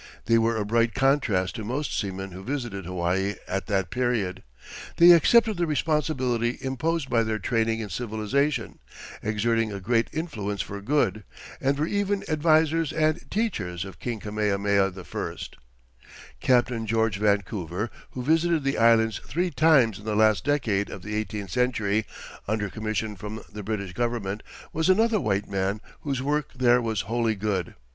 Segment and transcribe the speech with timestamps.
[0.25, 4.41] They were a bright contrast to most seamen who visited Hawaii at that period.
[4.97, 8.79] They accepted the responsibility imposed by their training in civilization,
[9.21, 11.23] exerting a great influence for good,
[11.61, 15.37] and were even advisers and teachers of King Kamehameha I.
[16.39, 21.13] Captain George Vancouver, who visited the Islands three times in the last decade of the
[21.13, 22.07] eighteenth century
[22.47, 24.41] under commission from the British Government,
[24.73, 27.75] was another white man whose work there was wholly good.